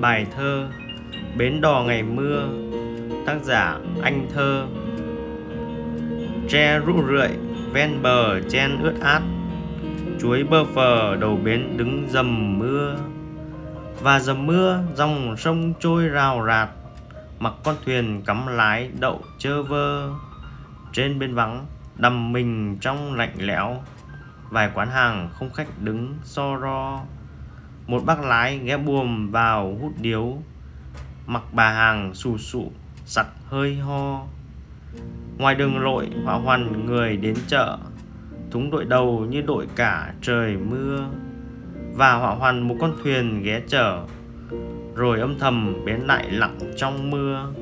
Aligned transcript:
Bài 0.00 0.26
thơ 0.36 0.68
Bến 1.36 1.60
đò 1.60 1.82
ngày 1.86 2.02
mưa, 2.02 2.48
Tác 3.26 3.36
giả 3.42 3.78
Anh 4.02 4.26
Thơ. 4.34 4.66
Tre 6.48 6.78
rũ 6.78 7.02
rượi, 7.08 7.28
Ven 7.72 8.02
bờ 8.02 8.40
chen 8.40 8.78
ướt 8.82 8.94
át, 9.00 9.22
Chuối 10.20 10.44
bơ 10.44 10.64
phờ 10.64 11.16
đầu 11.16 11.38
bến 11.44 11.76
đứng 11.76 12.06
dầm 12.10 12.58
mưa. 12.58 12.96
Và 14.00 14.20
dầm 14.20 14.46
mưa, 14.46 14.82
dòng 14.94 15.36
sông 15.36 15.74
trôi 15.80 16.08
rào 16.08 16.44
rạt, 16.46 16.68
Mặc 17.38 17.54
con 17.64 17.74
thuyền 17.84 18.22
cắm 18.26 18.46
lái 18.46 18.90
đậu 19.00 19.22
chơ 19.38 19.62
vơ. 19.62 20.10
Trên 20.92 21.18
bên 21.18 21.34
vắng, 21.34 21.66
đầm 21.96 22.32
mình 22.32 22.78
trong 22.80 23.14
lạnh 23.14 23.34
lẽo, 23.38 23.76
Vài 24.50 24.70
quán 24.74 24.88
hàng 24.88 25.28
không 25.32 25.50
khách 25.50 25.68
đứng 25.78 26.14
so 26.22 26.58
ro 26.60 27.00
một 27.86 28.04
bác 28.04 28.20
lái 28.20 28.58
ghé 28.58 28.76
buồm 28.76 29.30
vào 29.30 29.76
hút 29.80 29.92
điếu, 30.00 30.36
Mặc 31.26 31.42
bà 31.52 31.70
hàng 31.72 32.14
xù 32.14 32.38
sụ, 32.38 32.72
Sặc 33.06 33.26
hơi 33.46 33.74
ho. 33.74 34.22
Ngoài 35.38 35.54
đường 35.54 35.78
lội, 35.78 36.08
hỏa 36.24 36.34
hoàn 36.34 36.86
người 36.86 37.16
đến 37.16 37.34
chợ, 37.46 37.78
Thúng 38.50 38.70
đội 38.70 38.84
đầu 38.84 39.26
như 39.30 39.40
đội 39.40 39.66
cả 39.76 40.14
trời 40.22 40.56
mưa. 40.56 41.08
Và 41.94 42.12
họa 42.14 42.34
hoàn 42.34 42.68
một 42.68 42.76
con 42.80 42.92
thuyền 43.02 43.42
ghé 43.42 43.60
chở, 43.68 44.04
Rồi 44.94 45.20
âm 45.20 45.38
thầm 45.38 45.84
bến 45.84 46.00
lại 46.00 46.30
lặng 46.30 46.58
trong 46.76 47.10
mưa. 47.10 47.52